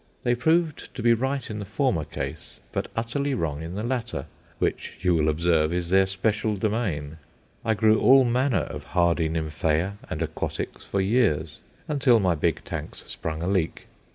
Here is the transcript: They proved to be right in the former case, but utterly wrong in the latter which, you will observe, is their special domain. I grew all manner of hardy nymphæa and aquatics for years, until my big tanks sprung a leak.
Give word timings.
They 0.23 0.33
proved 0.33 0.91
to 0.95 1.03
be 1.03 1.13
right 1.13 1.47
in 1.47 1.59
the 1.59 1.63
former 1.63 2.05
case, 2.05 2.59
but 2.71 2.89
utterly 2.95 3.35
wrong 3.35 3.61
in 3.61 3.75
the 3.75 3.83
latter 3.83 4.25
which, 4.57 4.97
you 5.01 5.13
will 5.13 5.29
observe, 5.29 5.71
is 5.71 5.89
their 5.91 6.07
special 6.07 6.55
domain. 6.55 7.17
I 7.63 7.75
grew 7.75 7.99
all 7.99 8.23
manner 8.23 8.63
of 8.63 8.83
hardy 8.83 9.29
nymphæa 9.29 9.97
and 10.09 10.23
aquatics 10.23 10.85
for 10.87 11.01
years, 11.01 11.59
until 11.87 12.19
my 12.19 12.33
big 12.33 12.63
tanks 12.65 13.03
sprung 13.05 13.43
a 13.43 13.47
leak. 13.47 13.85